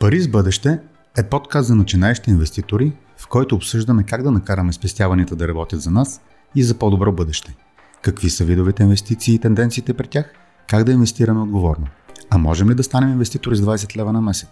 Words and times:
Пари 0.00 0.20
с 0.20 0.28
бъдеще 0.28 0.78
е 1.18 1.22
подкаст 1.22 1.68
за 1.68 1.74
начинаещи 1.74 2.30
инвеститори, 2.30 2.92
в 3.16 3.28
който 3.28 3.54
обсъждаме 3.54 4.02
как 4.02 4.22
да 4.22 4.30
накараме 4.30 4.72
спестяванията 4.72 5.36
да 5.36 5.48
работят 5.48 5.82
за 5.82 5.90
нас 5.90 6.20
и 6.54 6.62
за 6.62 6.74
по-добро 6.74 7.12
бъдеще. 7.12 7.56
Какви 8.02 8.30
са 8.30 8.44
видовете 8.44 8.82
инвестиции 8.82 9.34
и 9.34 9.38
тенденциите 9.38 9.94
при 9.94 10.06
тях, 10.06 10.32
как 10.68 10.84
да 10.84 10.92
инвестираме 10.92 11.40
отговорно. 11.40 11.86
А 12.30 12.38
можем 12.38 12.70
ли 12.70 12.74
да 12.74 12.82
станем 12.82 13.08
инвеститори 13.08 13.56
с 13.56 13.62
20 13.62 13.96
лева 13.96 14.12
на 14.12 14.20
месец? 14.20 14.48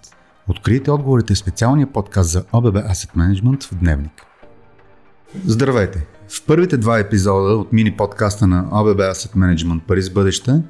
Открийте 0.49 0.91
отговорите 0.91 1.35
в 1.35 1.39
специалния 1.39 1.93
подкаст 1.93 2.31
за 2.31 2.43
OBB 2.43 2.93
Asset 2.93 3.17
Management 3.17 3.65
в 3.65 3.75
Дневник. 3.75 4.27
Здравейте! 5.47 6.07
В 6.29 6.47
първите 6.47 6.77
два 6.77 6.99
епизода 6.99 7.55
от 7.55 7.73
мини 7.73 7.97
подкаста 7.97 8.47
на 8.47 8.65
OBB 8.65 9.13
Asset 9.13 9.37
Management 9.37 9.81
Пари 9.81 10.03
с 10.03 10.11
бъдеще 10.11 10.63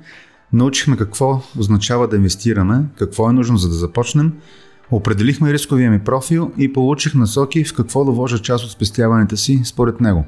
научихме 0.53 0.96
какво 0.96 1.43
означава 1.58 2.08
да 2.08 2.17
инвестираме, 2.17 2.85
какво 2.99 3.31
е 3.31 3.32
нужно 3.32 3.57
за 3.57 3.68
да 3.68 3.75
започнем 3.75 4.32
Определихме 4.91 5.53
рисковия 5.53 5.91
ми 5.91 5.99
профил 5.99 6.53
и 6.59 6.73
получих 6.73 7.15
насоки 7.15 7.65
в 7.65 7.75
какво 7.75 8.05
да 8.05 8.13
вложа 8.13 8.39
част 8.39 8.65
от 8.65 8.71
спестяването 8.71 9.37
си 9.37 9.61
според 9.64 10.01
него. 10.01 10.25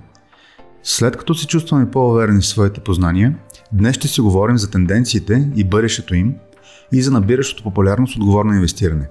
След 0.83 1.17
като 1.17 1.35
се 1.35 1.47
чувстваме 1.47 1.91
по-уверени 1.91 2.41
в 2.41 2.47
своите 2.47 2.81
познания, 2.81 3.39
днес 3.73 3.97
ще 3.97 4.09
си 4.09 4.21
говорим 4.21 4.59
за 4.59 4.71
тенденциите 4.71 5.51
и 5.57 5.65
бъдещето 5.65 6.15
им 6.15 6.35
и 6.93 7.03
за 7.03 7.11
набиращото 7.11 7.63
популярност 7.63 8.17
отговорно 8.17 8.55
инвестиране. 8.55 9.09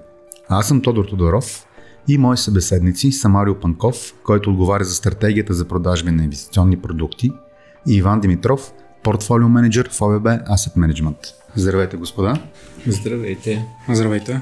Аз 0.48 0.68
съм 0.68 0.82
Тодор 0.82 1.04
Тодоров 1.04 1.66
и 2.08 2.18
мои 2.18 2.36
събеседници 2.36 3.12
са 3.12 3.28
Марио 3.28 3.60
Панков, 3.60 4.14
който 4.24 4.50
отговаря 4.50 4.84
за 4.84 4.94
стратегията 4.94 5.54
за 5.54 5.68
продажби 5.68 6.10
на 6.10 6.24
инвестиционни 6.24 6.76
продукти 6.76 7.30
и 7.88 7.94
Иван 7.94 8.20
Димитров, 8.20 8.72
портфолио 9.02 9.48
менеджер 9.48 9.88
в 9.92 10.02
ОББ 10.02 10.26
Asset 10.26 10.76
Management. 10.76 11.26
Здравейте, 11.56 11.96
господа! 11.96 12.42
Здравейте! 12.86 13.66
Здравейте! 13.88 14.40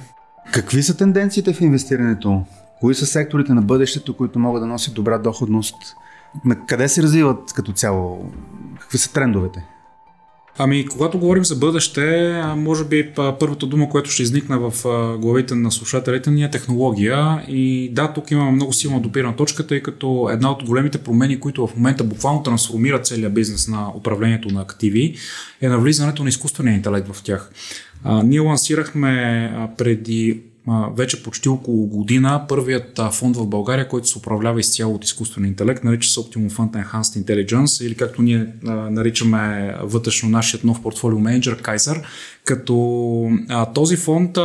Какви 0.52 0.82
са 0.82 0.96
тенденциите 0.96 1.52
в 1.52 1.60
инвестирането? 1.60 2.44
Кои 2.80 2.94
са 2.94 3.06
секторите 3.06 3.52
на 3.54 3.62
бъдещето, 3.62 4.16
които 4.16 4.38
могат 4.38 4.62
да 4.62 4.66
носят 4.66 4.94
добра 4.94 5.18
доходност? 5.18 5.76
На 6.44 6.66
къде 6.66 6.88
се 6.88 7.02
развиват 7.02 7.52
като 7.52 7.72
цяло? 7.72 8.32
Какви 8.80 8.98
са 8.98 9.12
трендовете? 9.12 9.64
Ами, 10.60 10.86
когато 10.86 11.18
говорим 11.18 11.44
за 11.44 11.56
бъдеще, 11.56 12.32
може 12.56 12.84
би 12.84 13.10
първата 13.14 13.66
дума, 13.66 13.88
която 13.88 14.10
ще 14.10 14.22
изникне 14.22 14.56
в 14.56 14.72
главите 15.18 15.54
на 15.54 15.72
слушателите 15.72 16.30
ни 16.30 16.42
е 16.44 16.50
технология. 16.50 17.44
И 17.48 17.90
да, 17.92 18.12
тук 18.12 18.30
имаме 18.30 18.50
много 18.50 18.72
силна 18.72 19.00
допирана 19.00 19.36
точка, 19.36 19.66
тъй 19.66 19.82
като 19.82 20.28
една 20.32 20.50
от 20.50 20.64
големите 20.64 20.98
промени, 20.98 21.40
които 21.40 21.66
в 21.66 21.76
момента 21.76 22.04
буквално 22.04 22.42
трансформират 22.42 23.06
целият 23.06 23.34
бизнес 23.34 23.68
на 23.68 23.88
управлението 23.96 24.48
на 24.48 24.60
активи, 24.60 25.14
е 25.60 25.68
навлизането 25.68 26.22
на 26.22 26.28
изкуствения 26.28 26.74
интелект 26.74 27.12
в 27.12 27.22
тях. 27.22 27.50
А, 28.04 28.22
ние 28.22 28.40
лансирахме 28.40 29.52
преди 29.78 30.40
вече 30.96 31.22
почти 31.22 31.48
около 31.48 31.86
година 31.86 32.44
първият 32.48 33.00
фонд 33.12 33.36
в 33.36 33.46
България, 33.46 33.88
който 33.88 34.08
се 34.08 34.18
управлява 34.18 34.60
изцяло 34.60 34.94
от 34.94 35.04
изкуствен 35.04 35.44
интелект, 35.44 35.84
нарича 35.84 36.10
се 36.10 36.20
Optimum 36.20 36.50
Fund 36.50 36.84
Enhanced 36.84 37.24
Intelligence 37.24 37.86
или 37.86 37.94
както 37.94 38.22
ние 38.22 38.46
наричаме 38.90 39.74
вътрешно 39.82 40.28
нашият 40.28 40.64
нов 40.64 40.82
портфолио 40.82 41.18
менеджер 41.18 41.62
Kaiser, 41.62 42.02
като 42.44 43.30
този 43.74 43.96
фонд 43.96 44.38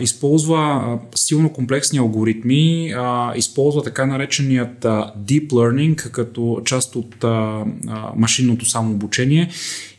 използва 0.00 0.98
силно 1.14 1.52
комплексни 1.52 1.98
алгоритми, 1.98 2.94
използва 3.36 3.82
така 3.82 4.06
нареченият 4.06 4.82
Deep 5.18 5.48
Learning 5.48 6.10
като 6.10 6.62
част 6.64 6.96
от 6.96 7.24
а, 7.24 7.28
а, 7.28 8.12
машинното 8.16 8.64
самообучение 8.64 9.50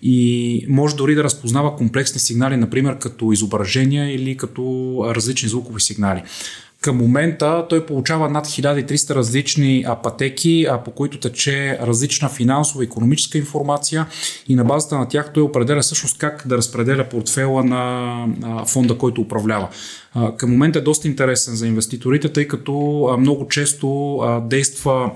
и 0.01 0.65
може 0.69 0.95
дори 0.95 1.15
да 1.15 1.23
разпознава 1.23 1.75
комплексни 1.75 2.19
сигнали, 2.19 2.57
например 2.57 2.97
като 2.97 3.31
изображения 3.31 4.15
или 4.15 4.37
като 4.37 4.95
различни 5.15 5.49
звукови 5.65 5.81
сигнали. 5.81 6.23
Към 6.81 6.97
момента 6.97 7.65
той 7.69 7.85
получава 7.85 8.29
над 8.29 8.47
1300 8.47 9.15
различни 9.15 9.85
пътеки, 10.03 10.67
по 10.85 10.91
които 10.91 11.19
тече 11.19 11.79
различна 11.81 12.29
финансова 12.29 12.83
и 12.83 12.85
економическа 12.85 13.37
информация 13.37 14.07
и 14.47 14.55
на 14.55 14.63
базата 14.63 14.97
на 14.97 15.07
тях 15.07 15.33
той 15.33 15.43
определя 15.43 15.81
всъщност 15.81 16.17
как 16.17 16.43
да 16.47 16.57
разпределя 16.57 17.09
портфела 17.09 17.63
на 17.63 18.65
фонда, 18.67 18.97
който 18.97 19.21
управлява. 19.21 19.67
Към 20.37 20.51
момента 20.51 20.79
е 20.79 20.81
доста 20.81 21.07
интересен 21.07 21.55
за 21.55 21.67
инвеститорите, 21.67 22.33
тъй 22.33 22.47
като 22.47 23.15
много 23.19 23.47
често 23.47 24.19
действа 24.43 25.11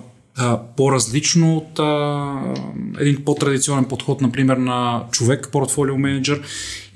по-различно 0.78 1.58
от 1.58 1.80
а, 1.80 2.56
един 3.00 3.26
по-традиционен 3.26 3.86
подход, 3.86 4.22
например, 4.22 4.58
на 4.58 5.04
човек, 5.12 5.50
портфолио 5.52 5.98
менеджер 5.98 6.42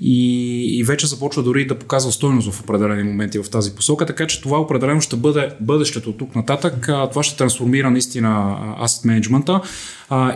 и, 0.00 0.78
и 0.78 0.84
вече 0.84 1.06
започва 1.06 1.42
дори 1.42 1.66
да 1.66 1.78
показва 1.78 2.12
стойност 2.12 2.52
в 2.52 2.60
определени 2.60 3.02
моменти 3.02 3.38
в 3.38 3.50
тази 3.50 3.74
посока, 3.74 4.06
така 4.06 4.26
че 4.26 4.42
това 4.42 4.60
определено 4.60 5.00
ще 5.00 5.16
бъде 5.16 5.48
бъдещето 5.60 6.10
от 6.10 6.18
тук 6.18 6.36
нататък. 6.36 6.88
Това 7.10 7.22
ще 7.22 7.36
трансформира 7.36 7.90
наистина 7.90 8.56
асет 8.80 9.04
менеджмента 9.04 9.60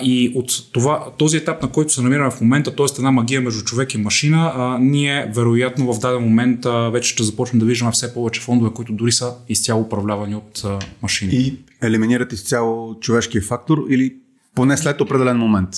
и 0.03 0.33
от 0.35 0.73
това, 0.73 1.07
този 1.19 1.37
етап, 1.37 1.63
на 1.63 1.69
който 1.69 1.93
се 1.93 2.03
намираме 2.03 2.31
в 2.31 2.41
момента, 2.41 2.77
т.е. 2.77 2.87
една 2.99 3.11
магия 3.11 3.41
между 3.41 3.65
човек 3.65 3.95
и 3.95 3.99
машина, 3.99 4.77
ние 4.81 5.33
вероятно 5.35 5.93
в 5.93 5.99
даден 5.99 6.23
момент 6.23 6.67
вече 6.93 7.11
ще 7.11 7.23
започнем 7.23 7.61
да 7.61 7.67
виждаме 7.67 7.93
все 7.93 8.15
повече 8.15 8.41
фондове, 8.41 8.71
които 8.75 8.93
дори 8.93 9.13
са 9.13 9.35
изцяло 9.49 9.83
управлявани 9.83 10.35
от 10.35 10.63
а, 10.65 10.79
машини. 11.03 11.35
И 11.35 11.57
елиминират 11.83 12.33
изцяло 12.33 13.01
човешкия 13.01 13.43
фактор 13.43 13.85
или 13.91 14.15
поне 14.55 14.77
след 14.77 15.01
определен 15.01 15.37
момент? 15.37 15.71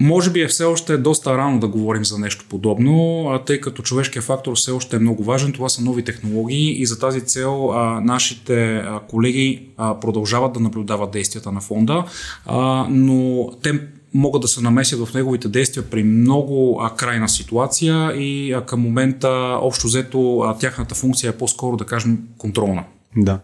Може 0.00 0.30
би 0.30 0.40
е 0.40 0.48
все 0.48 0.64
още 0.64 0.98
доста 0.98 1.38
рано 1.38 1.60
да 1.60 1.68
говорим 1.68 2.04
за 2.04 2.18
нещо 2.18 2.44
подобно, 2.48 3.26
тъй 3.46 3.60
като 3.60 3.82
човешкият 3.82 4.24
фактор 4.24 4.56
все 4.56 4.70
още 4.70 4.96
е 4.96 4.98
много 4.98 5.24
важен. 5.24 5.52
Това 5.52 5.68
са 5.68 5.82
нови 5.82 6.04
технологии 6.04 6.82
и 6.82 6.86
за 6.86 6.98
тази 6.98 7.20
цел 7.20 7.70
а, 7.72 8.00
нашите 8.00 8.76
а, 8.76 9.00
колеги 9.00 9.62
а, 9.76 10.00
продължават 10.00 10.52
да 10.52 10.60
наблюдават 10.60 11.10
действията 11.10 11.52
на 11.52 11.60
фонда, 11.60 12.04
а, 12.46 12.86
но 12.90 13.48
те 13.62 13.80
могат 14.14 14.42
да 14.42 14.48
се 14.48 14.60
намесят 14.60 15.06
в 15.06 15.14
неговите 15.14 15.48
действия 15.48 15.90
при 15.90 16.02
много 16.02 16.80
а, 16.82 16.96
крайна 16.96 17.28
ситуация 17.28 18.12
и 18.16 18.52
а, 18.52 18.60
към 18.60 18.80
момента 18.80 19.58
общо 19.62 19.86
взето 19.86 20.38
а, 20.38 20.58
тяхната 20.58 20.94
функция 20.94 21.30
е 21.30 21.36
по-скоро 21.36 21.76
да 21.76 21.84
кажем 21.84 22.18
контролна. 22.38 22.84
Да. 23.16 23.40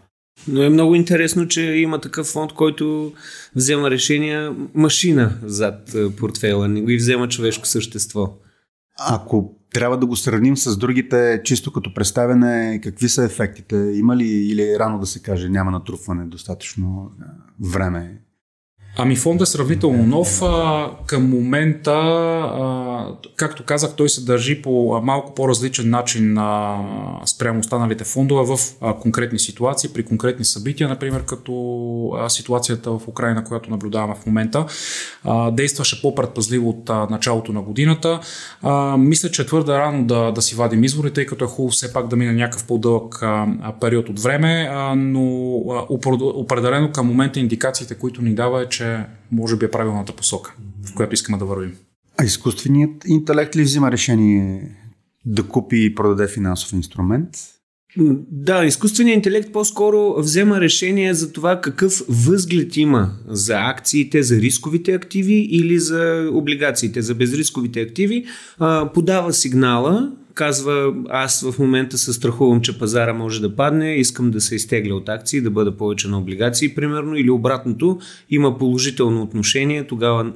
Но 0.47 0.63
е 0.63 0.69
много 0.69 0.95
интересно, 0.95 1.47
че 1.47 1.61
има 1.61 2.01
такъв 2.01 2.27
фонд, 2.27 2.53
който 2.53 3.13
взема 3.55 3.91
решения 3.91 4.55
машина 4.73 5.37
зад 5.43 5.95
е, 5.95 6.15
портфела, 6.15 6.67
не 6.67 6.81
го 6.81 6.89
и 6.89 6.97
взема 6.97 7.27
човешко 7.27 7.67
същество. 7.67 8.37
Ако 8.99 9.55
трябва 9.73 9.97
да 9.97 10.05
го 10.05 10.15
сравним 10.15 10.57
с 10.57 10.77
другите, 10.77 11.41
чисто 11.43 11.73
като 11.73 11.93
представяне, 11.93 12.79
какви 12.83 13.09
са 13.09 13.23
ефектите? 13.23 13.75
Има 13.75 14.17
ли 14.17 14.27
или 14.27 14.61
е 14.61 14.79
рано 14.79 14.99
да 14.99 15.05
се 15.05 15.21
каже, 15.21 15.49
няма 15.49 15.71
натрупване 15.71 16.25
достатъчно 16.25 17.11
е, 17.21 17.25
време 17.69 18.21
Ами 18.97 19.15
фонд 19.15 19.41
е 19.41 19.45
сравнително 19.45 20.03
нов. 20.03 20.41
А, 20.41 20.89
към 21.05 21.29
момента, 21.29 21.91
а, 21.91 23.07
както 23.35 23.63
казах, 23.63 23.95
той 23.95 24.09
се 24.09 24.25
държи 24.25 24.61
по 24.61 25.01
малко 25.03 25.33
по-различен 25.33 25.89
начин 25.89 26.37
а, 26.37 26.77
спрямо 27.25 27.59
останалите 27.59 28.03
фондове 28.03 28.55
в 28.55 28.59
а, 28.81 28.93
конкретни 28.93 29.39
ситуации, 29.39 29.89
при 29.93 30.03
конкретни 30.03 30.45
събития, 30.45 30.89
например 30.89 31.25
като 31.25 31.53
а, 32.17 32.29
ситуацията 32.29 32.91
в 32.91 33.07
Украина, 33.07 33.43
която 33.43 33.69
наблюдаваме 33.69 34.15
в 34.15 34.25
момента. 34.25 34.65
А, 35.23 35.51
действаше 35.51 36.01
по-предпазливо 36.01 36.69
от 36.69 36.89
а, 36.89 37.07
началото 37.09 37.53
на 37.53 37.61
годината. 37.61 38.19
А, 38.61 38.97
мисля, 38.97 39.29
че 39.29 39.41
е 39.41 39.45
твърде 39.45 39.71
рано 39.71 40.03
да, 40.03 40.31
да 40.31 40.41
си 40.41 40.55
вадим 40.55 40.83
извори, 40.83 41.13
тъй 41.13 41.25
като 41.25 41.45
е 41.45 41.47
хубаво 41.47 41.71
все 41.71 41.93
пак 41.93 42.07
да 42.07 42.15
мине 42.15 42.33
някакъв 42.33 42.67
по-дълъг 42.67 43.19
а, 43.21 43.47
период 43.81 44.09
от 44.09 44.19
време, 44.19 44.69
а, 44.71 44.95
но 44.95 45.55
а, 45.69 45.85
определено 46.19 46.91
към 46.91 47.07
момента 47.07 47.39
индикациите, 47.39 47.95
които 47.95 48.21
ни 48.21 48.35
дава 48.35 48.61
е, 48.61 48.65
че 48.65 48.82
че 48.83 49.05
може 49.31 49.55
би 49.55 49.65
е 49.65 49.71
правилната 49.71 50.13
посока, 50.13 50.55
в 50.85 50.93
която 50.93 51.13
искаме 51.13 51.37
да 51.37 51.45
вървим. 51.45 51.75
А 52.17 52.23
изкуственият 52.23 53.03
интелект 53.07 53.55
ли 53.55 53.63
взима 53.63 53.91
решение 53.91 54.71
да 55.25 55.43
купи 55.43 55.85
и 55.85 55.95
продаде 55.95 56.27
финансов 56.27 56.73
инструмент? 56.73 57.29
Да, 58.31 58.65
изкуственият 58.65 59.15
интелект 59.15 59.53
по-скоро 59.53 60.15
взема 60.17 60.61
решение 60.61 61.13
за 61.13 61.33
това 61.33 61.61
какъв 61.61 62.01
възглед 62.09 62.77
има 62.77 63.11
за 63.27 63.55
акциите, 63.59 64.23
за 64.23 64.35
рисковите 64.35 64.93
активи 64.93 65.47
или 65.51 65.79
за 65.79 66.29
облигациите, 66.33 67.01
за 67.01 67.15
безрисковите 67.15 67.81
активи. 67.81 68.25
Подава 68.93 69.33
сигнала 69.33 70.11
казва, 70.33 70.93
аз 71.09 71.51
в 71.51 71.59
момента 71.59 71.97
се 71.97 72.13
страхувам, 72.13 72.61
че 72.61 72.79
пазара 72.79 73.13
може 73.13 73.41
да 73.41 73.55
падне, 73.55 73.95
искам 73.95 74.31
да 74.31 74.41
се 74.41 74.55
изтегля 74.55 74.95
от 74.95 75.09
акции, 75.09 75.41
да 75.41 75.49
бъда 75.49 75.77
повече 75.77 76.07
на 76.07 76.17
облигации, 76.17 76.75
примерно, 76.75 77.15
или 77.15 77.29
обратното, 77.29 77.99
има 78.29 78.57
положително 78.57 79.21
отношение, 79.21 79.87
тогава 79.87 80.31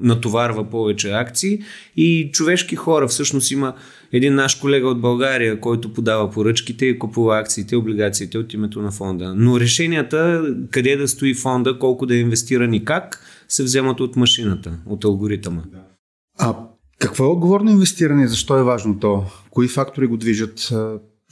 натоварва 0.00 0.70
повече 0.70 1.12
акции 1.12 1.60
и 1.96 2.30
човешки 2.32 2.76
хора, 2.76 3.08
всъщност 3.08 3.50
има 3.50 3.74
един 4.12 4.34
наш 4.34 4.54
колега 4.54 4.88
от 4.88 5.00
България, 5.00 5.60
който 5.60 5.92
подава 5.92 6.30
поръчките 6.30 6.86
и 6.86 6.98
купува 6.98 7.38
акциите, 7.38 7.76
облигациите 7.76 8.38
от 8.38 8.54
името 8.54 8.82
на 8.82 8.90
фонда. 8.90 9.34
Но 9.36 9.60
решенията, 9.60 10.44
къде 10.70 10.96
да 10.96 11.08
стои 11.08 11.34
фонда, 11.34 11.78
колко 11.78 12.06
да 12.06 12.14
е 12.14 12.20
инвестиран 12.20 12.74
и 12.74 12.84
как, 12.84 13.20
се 13.48 13.62
вземат 13.62 14.00
от 14.00 14.16
машината, 14.16 14.78
от 14.86 15.04
алгоритъма. 15.04 15.62
А 16.38 16.54
какво 16.98 17.24
е 17.24 17.28
отговорно 17.28 17.70
инвестиране? 17.70 18.28
Защо 18.28 18.58
е 18.58 18.62
важно 18.62 18.98
то? 18.98 19.24
Кои 19.50 19.68
фактори 19.68 20.06
го 20.06 20.16
движат? 20.16 20.72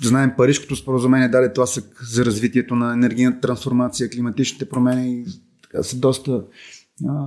знаем 0.02 0.32
Парижкото 0.36 0.76
споразумение 0.76 1.28
даде 1.28 1.52
тласък 1.52 1.84
за 2.02 2.24
развитието 2.24 2.74
на 2.74 2.92
енергийната 2.92 3.40
трансформация, 3.40 4.10
климатичните 4.10 4.68
промени. 4.68 5.24
Така 5.62 5.82
са 5.82 5.96
доста 5.96 6.44
а, 7.08 7.24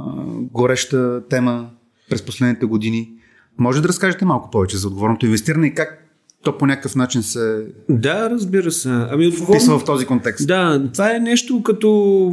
гореща 0.51 1.23
тема 1.29 1.69
през 2.09 2.25
последните 2.25 2.65
години. 2.65 3.11
Може 3.57 3.81
да 3.81 3.87
разкажете 3.87 4.25
малко 4.25 4.49
повече 4.49 4.77
за 4.77 4.87
отговорното 4.87 5.25
инвестиране 5.25 5.67
и 5.67 5.73
как 5.73 6.08
то 6.43 6.57
по 6.57 6.65
някакъв 6.65 6.95
начин 6.95 7.23
се. 7.23 7.65
Да, 7.89 8.29
разбира 8.29 8.71
се. 8.71 8.89
Ами, 8.89 9.27
отговорно... 9.27 9.79
в 9.79 9.85
този 9.85 10.05
контекст. 10.05 10.47
Да, 10.47 10.89
това 10.93 11.15
е 11.15 11.19
нещо 11.19 11.63
като 11.63 12.29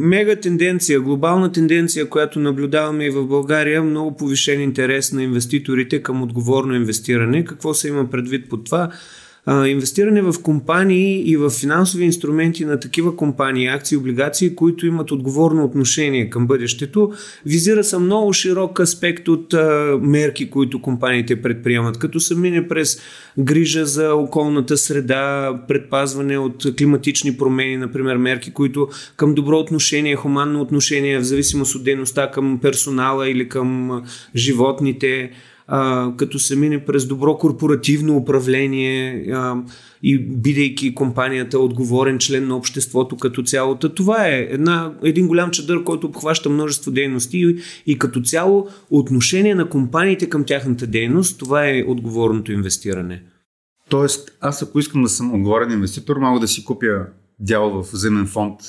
мега 0.00 0.36
тенденция, 0.36 1.00
глобална 1.00 1.52
тенденция, 1.52 2.08
която 2.08 2.40
наблюдаваме 2.40 3.04
и 3.04 3.10
в 3.10 3.26
България. 3.26 3.82
Много 3.82 4.16
повишен 4.16 4.60
интерес 4.60 5.12
на 5.12 5.22
инвеститорите 5.22 6.02
към 6.02 6.22
отговорно 6.22 6.74
инвестиране. 6.74 7.44
Какво 7.44 7.74
се 7.74 7.88
има 7.88 8.10
предвид 8.10 8.48
по 8.48 8.56
това? 8.56 8.90
Инвестиране 9.50 10.22
в 10.22 10.34
компании 10.42 11.30
и 11.30 11.36
в 11.36 11.50
финансови 11.50 12.04
инструменти 12.04 12.64
на 12.64 12.80
такива 12.80 13.16
компании, 13.16 13.66
акции, 13.66 13.96
облигации, 13.96 14.54
които 14.54 14.86
имат 14.86 15.10
отговорно 15.10 15.64
отношение 15.64 16.30
към 16.30 16.46
бъдещето, 16.46 17.12
визира 17.46 17.84
са 17.84 17.98
много 17.98 18.32
широк 18.32 18.80
аспект 18.80 19.28
от 19.28 19.54
мерки, 20.00 20.50
които 20.50 20.82
компаниите 20.82 21.42
предприемат, 21.42 21.98
като 21.98 22.20
са 22.20 22.34
мине 22.34 22.68
през 22.68 23.00
грижа 23.38 23.86
за 23.86 24.14
околната 24.14 24.76
среда, 24.76 25.54
предпазване 25.68 26.38
от 26.38 26.66
климатични 26.78 27.36
промени, 27.36 27.76
например 27.76 28.16
мерки, 28.16 28.52
които 28.52 28.88
към 29.16 29.34
добро 29.34 29.58
отношение, 29.58 30.16
хуманно 30.16 30.60
отношение, 30.60 31.18
в 31.18 31.24
зависимост 31.24 31.74
от 31.74 31.84
дейността 31.84 32.30
към 32.30 32.58
персонала 32.62 33.28
или 33.28 33.48
към 33.48 34.02
животните, 34.36 35.30
а, 35.72 36.12
като 36.16 36.38
се 36.38 36.56
мине 36.56 36.84
през 36.84 37.06
добро 37.06 37.38
корпоративно 37.38 38.16
управление 38.16 39.26
а, 39.32 39.62
и 40.02 40.18
бидейки 40.18 40.94
компанията 40.94 41.58
отговорен 41.58 42.18
член 42.18 42.48
на 42.48 42.56
обществото 42.56 43.16
като 43.16 43.42
цялото. 43.42 43.88
Това 43.88 44.26
е 44.26 44.46
една, 44.50 44.94
един 45.02 45.28
голям 45.28 45.50
чадър, 45.50 45.84
който 45.84 46.06
обхваща 46.06 46.50
множество 46.50 46.90
дейности 46.90 47.38
и, 47.38 47.56
и 47.86 47.98
като 47.98 48.20
цяло 48.20 48.68
отношение 48.90 49.54
на 49.54 49.68
компаниите 49.68 50.28
към 50.28 50.44
тяхната 50.44 50.86
дейност, 50.86 51.38
това 51.38 51.68
е 51.68 51.84
отговорното 51.86 52.52
инвестиране. 52.52 53.22
Тоест, 53.88 54.36
аз 54.40 54.62
ако 54.62 54.78
искам 54.78 55.02
да 55.02 55.08
съм 55.08 55.34
отговорен 55.34 55.72
инвеститор, 55.72 56.16
мога 56.16 56.40
да 56.40 56.48
си 56.48 56.64
купя 56.64 57.06
дял 57.40 57.70
в 57.70 57.92
вземен 57.92 58.26
фонд, 58.26 58.60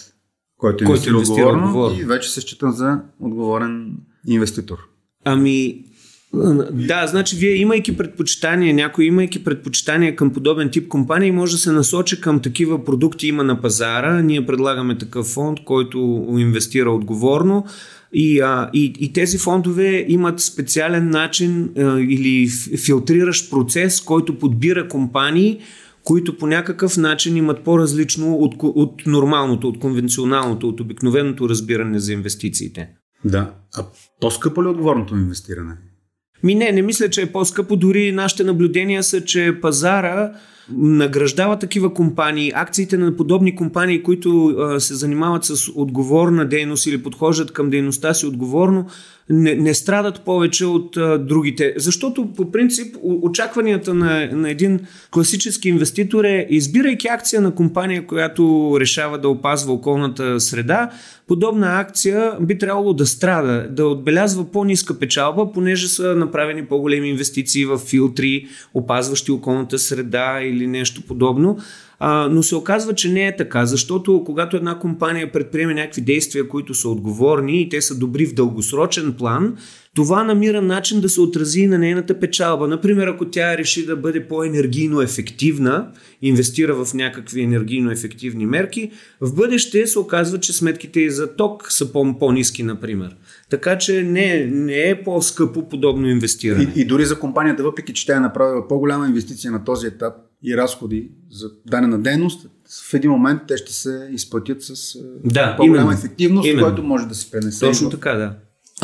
който 0.58 0.84
инвестира, 0.84 1.14
инвестира 1.14 1.46
отговорно, 1.46 1.68
отговорно 1.68 2.00
и 2.00 2.04
вече 2.04 2.30
се 2.30 2.42
считам 2.42 2.72
за 2.72 3.00
отговорен 3.20 3.98
инвеститор. 4.28 4.78
Ами, 5.26 5.86
да, 6.72 7.08
значи 7.08 7.36
вие 7.36 7.56
имайки 7.56 7.98
предпочитания, 7.98 8.74
някой 8.74 9.06
имайки 9.06 9.44
предпочитания 9.44 10.16
към 10.16 10.34
подобен 10.34 10.70
тип 10.70 10.88
компании, 10.88 11.32
може 11.32 11.52
да 11.52 11.58
се 11.58 11.72
насочи 11.72 12.22
към 12.22 12.40
такива 12.40 12.86
продукти 12.86 13.28
има 13.28 13.44
на 13.44 13.62
пазара. 13.62 14.22
Ние 14.22 14.46
предлагаме 14.46 14.98
такъв 14.98 15.26
фонд, 15.26 15.60
който 15.66 16.28
инвестира 16.38 16.92
отговорно. 16.92 17.66
И, 18.14 18.40
а, 18.40 18.70
и, 18.74 18.94
и 19.00 19.14
тези 19.14 19.38
фондове 19.38 20.06
имат 20.08 20.40
специален 20.40 21.10
начин 21.10 21.70
а, 21.78 22.00
или 22.00 22.48
филтриращ 22.86 23.52
процес, 23.52 24.02
който 24.02 24.40
подбира 24.40 24.88
компании, 24.88 25.60
които 26.04 26.38
по 26.38 26.48
някакъв 26.48 26.98
начин 26.98 27.38
имат 27.38 27.64
по-различно 27.64 28.34
от, 28.34 28.56
от 28.60 29.06
нормалното, 29.06 29.68
от 29.68 29.80
конвенционалното, 29.80 30.70
от 30.70 30.80
обикновеното 30.80 31.50
разбиране 31.50 32.00
за 32.00 32.14
инвестициите. 32.14 32.90
Да. 33.26 33.54
А 33.78 33.86
по-скъпо 34.22 34.64
ли 34.64 34.68
е 34.68 34.70
отговорното 34.70 35.16
инвестиране? 35.16 35.91
Ми 36.44 36.56
не, 36.56 36.72
не 36.72 36.82
мисля, 36.82 37.10
че 37.10 37.22
е 37.22 37.32
по-скъпо. 37.32 37.76
Дори 37.76 38.12
нашите 38.12 38.44
наблюдения 38.44 39.04
са, 39.04 39.26
че 39.26 39.56
пазара 39.62 40.32
награждава 40.78 41.60
такива 41.60 41.94
компании, 41.94 42.52
акциите 42.56 42.98
на 42.98 43.16
подобни 43.18 43.56
компании, 43.56 44.04
които 44.04 44.48
а, 44.48 44.80
се 44.80 44.94
занимават 44.96 45.46
с 45.46 45.72
отговорна 45.76 46.46
дейност 46.46 46.86
или 46.86 47.04
подхождат 47.04 47.52
към 47.52 47.70
дейността 47.70 48.14
си 48.14 48.26
отговорно, 48.26 48.86
не, 49.30 49.56
не 49.56 49.74
страдат 49.74 50.22
повече 50.22 50.66
от 50.66 50.98
а, 50.98 51.18
другите. 51.18 51.74
Защото 51.78 52.34
по 52.38 52.52
принцип 52.52 52.96
очакванията 53.04 53.94
на, 53.94 54.30
на 54.32 54.50
един 54.50 54.80
класически 55.12 55.70
инвеститор 55.70 56.24
е, 56.24 56.48
избирайки 56.50 57.08
акция 57.08 57.42
на 57.42 57.56
компания, 57.56 58.08
която 58.08 58.76
решава 58.80 59.18
да 59.18 59.30
опазва 59.30 59.74
околната 59.74 60.40
среда, 60.40 60.90
подобна 61.28 61.80
акция 61.80 62.34
би 62.42 62.58
трябвало 62.58 62.94
да 62.94 63.06
страда, 63.06 63.68
да 63.70 63.86
отбелязва 63.86 64.52
по-ниска 64.52 65.00
печалба, 65.00 65.52
понеже 65.52 65.88
са 65.88 66.16
направени 66.16 66.66
по-големи 66.66 67.10
инвестиции 67.10 67.66
в 67.66 67.78
филтри, 67.78 68.48
опазващи 68.74 69.32
околната 69.32 69.80
среда 69.80 70.42
или 70.52 70.68
нещо 70.68 71.02
подобно. 71.02 71.58
А, 72.04 72.28
но 72.32 72.44
се 72.44 72.56
оказва, 72.56 72.94
че 72.94 73.12
не 73.12 73.28
е 73.28 73.36
така, 73.36 73.66
защото 73.66 74.24
когато 74.26 74.58
една 74.58 74.80
компания 74.80 75.32
предприеме 75.32 75.74
някакви 75.74 76.02
действия, 76.02 76.48
които 76.48 76.74
са 76.74 76.90
отговорни 76.90 77.62
и 77.62 77.70
те 77.70 77.82
са 77.82 77.98
добри 77.98 78.26
в 78.26 78.34
дългосрочен 78.34 79.14
план, 79.14 79.58
това 79.96 80.24
намира 80.24 80.62
начин 80.62 81.02
да 81.02 81.10
се 81.10 81.22
отрази 81.22 81.68
на 81.68 81.78
нейната 81.78 82.20
печалба. 82.20 82.68
Например, 82.68 83.08
ако 83.08 83.26
тя 83.26 83.58
реши 83.58 83.86
да 83.86 83.96
бъде 83.96 84.28
по-енергийно 84.28 85.02
ефективна, 85.02 85.88
инвестира 86.22 86.86
в 86.86 86.94
някакви 86.94 87.42
енергийно 87.42 87.92
ефективни 87.92 88.46
мерки, 88.46 88.92
в 89.22 89.36
бъдеще 89.36 89.88
се 89.88 90.00
оказва, 90.00 90.40
че 90.40 90.54
сметките 90.54 91.00
и 91.00 91.10
за 91.10 91.36
ток 91.36 91.72
са 91.72 91.92
по-низки, 91.94 92.64
например. 92.64 93.16
Така 93.50 93.78
че 93.78 94.04
не, 94.04 94.46
не 94.46 94.90
е 94.90 95.04
по-скъпо 95.04 95.70
подобно 95.70 96.08
инвестиране. 96.10 96.74
И, 96.76 96.82
и 96.82 96.86
дори 96.86 97.06
за 97.06 97.20
компанията, 97.20 97.64
въпреки 97.64 97.94
че 97.94 98.06
тя 98.06 98.18
е 98.18 98.20
направила 98.20 98.68
по-голяма 98.68 99.08
инвестиция 99.08 99.52
на 99.52 99.64
този 99.64 99.88
етап 99.88 100.14
и 100.44 100.58
разходи 100.58 101.12
за 101.32 101.52
дадена 101.66 102.00
дейност, 102.00 102.48
в 102.90 102.94
един 102.94 103.12
момент 103.12 103.42
те 103.48 103.58
ще 103.58 103.74
се 103.74 104.10
изплатят 104.12 104.64
с 104.64 104.98
да, 105.24 105.56
по-голяма 105.58 105.78
именно, 105.78 105.92
ефективност, 105.92 106.48
именно. 106.48 106.66
която 106.66 106.84
може 106.84 107.08
да 107.08 107.16
се 107.16 107.32
пренесе. 107.32 107.66
Точно 107.66 107.90
така, 107.90 108.14
да. 108.14 108.36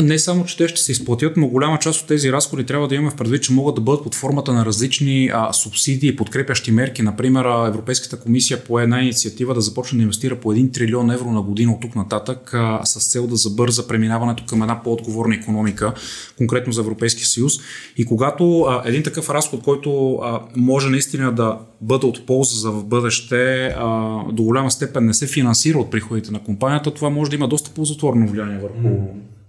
Не 0.03 0.19
само, 0.19 0.45
че 0.45 0.57
те 0.57 0.67
ще 0.67 0.81
се 0.81 0.91
изплатят, 0.91 1.37
но 1.37 1.47
голяма 1.47 1.79
част 1.79 2.01
от 2.01 2.07
тези 2.07 2.31
разходи 2.31 2.63
трябва 2.63 2.87
да 2.87 2.95
имаме 2.95 3.11
в 3.11 3.15
предвид, 3.15 3.43
че 3.43 3.53
могат 3.53 3.75
да 3.75 3.81
бъдат 3.81 4.03
под 4.03 4.15
формата 4.15 4.53
на 4.53 4.65
различни 4.65 5.29
а, 5.33 5.53
субсидии 5.53 6.15
подкрепящи 6.15 6.71
мерки. 6.71 7.01
Например, 7.01 7.67
Европейската 7.67 8.19
комисия 8.19 8.63
по 8.63 8.79
една 8.79 9.01
инициатива 9.01 9.53
да 9.53 9.61
започне 9.61 9.97
да 9.97 10.01
инвестира 10.01 10.35
по 10.35 10.53
1 10.53 10.73
трилион 10.73 11.11
евро 11.11 11.31
на 11.31 11.41
година 11.41 11.71
от 11.71 11.81
тук 11.81 11.95
нататък 11.95 12.53
а, 12.53 12.85
с 12.85 13.11
цел 13.11 13.27
да 13.27 13.35
забърза 13.35 13.87
преминаването 13.87 14.43
към 14.45 14.61
една 14.61 14.83
по-отговорна 14.83 15.35
економика, 15.35 15.93
конкретно 16.37 16.73
за 16.73 16.81
Европейския 16.81 17.25
съюз. 17.25 17.53
И 17.97 18.05
когато 18.05 18.61
а, 18.61 18.81
един 18.85 19.03
такъв 19.03 19.29
разход, 19.29 19.63
който 19.63 20.15
а, 20.15 20.41
може 20.55 20.89
наистина 20.89 21.31
да 21.31 21.59
бъде 21.81 22.05
от 22.05 22.25
полза 22.25 22.59
за 22.59 22.71
в 22.71 22.85
бъдеще, 22.85 23.65
а, 23.65 24.17
до 24.31 24.43
голяма 24.43 24.71
степен 24.71 25.05
не 25.05 25.13
се 25.13 25.27
финансира 25.27 25.79
от 25.79 25.91
приходите 25.91 26.31
на 26.31 26.39
компанията, 26.39 26.93
това 26.93 27.09
може 27.09 27.29
да 27.29 27.35
има 27.35 27.47
доста 27.47 27.71
ползотворно 27.71 28.27
влияние 28.27 28.59
върху 28.59 28.97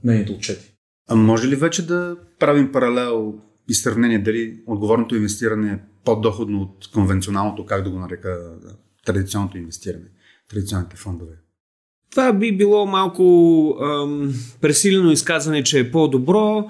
нейните 0.05 0.33
отчети. 0.33 0.75
А 1.09 1.17
може 1.17 1.49
ли 1.49 1.57
вече 1.57 1.87
да 1.87 2.17
правим 2.39 2.73
паралел 2.73 3.35
и 3.69 3.75
сравнение 3.75 4.19
дали 4.19 4.61
отговорното 4.67 5.17
инвестиране 5.17 5.73
е 5.73 5.79
по-доходно 6.05 6.61
от 6.63 6.91
конвенционалното, 6.93 7.67
как 7.67 7.85
да 7.85 7.91
го 7.91 7.99
нарека, 7.99 8.53
традиционното 9.07 9.59
инвестиране, 9.59 10.05
традиционните 10.51 10.97
фондове? 10.97 11.33
Това 12.11 12.33
би 12.33 12.57
било 12.57 12.87
малко 12.87 13.25
ам, 13.83 14.35
пресилено 14.61 15.11
изказване, 15.11 15.63
че 15.63 15.79
е 15.79 15.91
по-добро. 15.91 16.69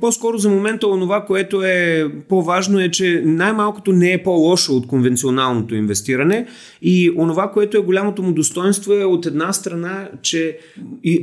По-скоро 0.00 0.38
за 0.38 0.48
момента 0.48 0.88
онова, 0.88 1.24
което 1.24 1.62
е 1.62 2.06
по-важно 2.28 2.80
е, 2.80 2.90
че 2.90 3.22
най-малкото 3.24 3.92
не 3.92 4.12
е 4.12 4.22
по-лошо 4.22 4.76
от 4.76 4.86
конвенционалното 4.86 5.74
инвестиране. 5.74 6.46
И 6.82 7.12
онова, 7.16 7.50
което 7.52 7.76
е 7.76 7.80
голямото 7.80 8.22
му 8.22 8.32
достоинство 8.32 8.92
е 8.92 9.04
от 9.04 9.26
една 9.26 9.52
страна, 9.52 10.08
че 10.22 10.58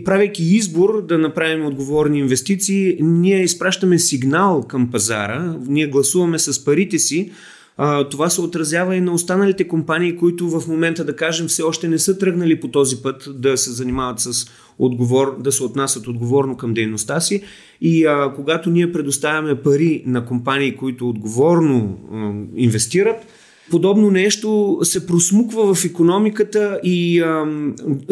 правейки 0.06 0.44
избор 0.44 1.06
да 1.06 1.18
направим 1.18 1.66
отговорни 1.66 2.20
инвестиции, 2.20 2.98
ние 3.02 3.44
изпращаме 3.44 4.00
сигнал 4.00 4.64
към 4.68 4.92
пазара, 4.92 5.56
ние 5.68 5.88
гласуваме 5.88 6.40
с 6.40 6.66
парите 6.66 7.00
си, 7.00 7.32
а, 7.78 8.10
това 8.10 8.30
се 8.30 8.42
отразява 8.42 8.96
и 8.96 9.02
на 9.02 9.14
останалите 9.14 9.68
компании, 9.68 10.18
които 10.18 10.60
в 10.60 10.68
момента, 10.68 11.06
да 11.06 11.16
кажем, 11.16 11.48
все 11.48 11.64
още 11.64 11.88
не 11.88 12.00
са 12.00 12.18
тръгнали 12.18 12.60
по 12.60 12.68
този 12.68 13.02
път 13.02 13.30
да 13.36 13.58
се 13.58 13.72
занимават 13.72 14.20
с 14.20 14.48
отговор, 14.80 15.38
да 15.40 15.52
се 15.52 15.64
отнасят 15.64 16.08
отговорно 16.08 16.58
към 16.58 16.74
дейността 16.74 17.20
си. 17.20 17.44
И 17.82 18.06
а, 18.06 18.34
когато 18.36 18.70
ние 18.70 18.92
предоставяме 18.92 19.56
пари 19.56 20.04
на 20.06 20.26
компании, 20.26 20.76
които 20.76 21.10
отговорно 21.10 21.98
а, 22.14 22.32
инвестират, 22.56 23.26
Подобно 23.72 24.12
нещо 24.12 24.80
се 24.84 25.08
просмуква 25.08 25.76
в 25.76 25.86
економиката 25.86 26.80
и 26.84 27.22
а, 27.22 27.46